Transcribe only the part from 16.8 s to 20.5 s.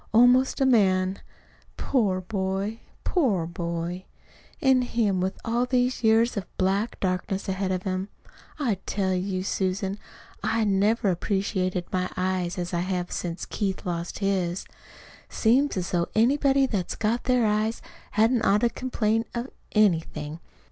got their eyes hadn't ought to complain of anything.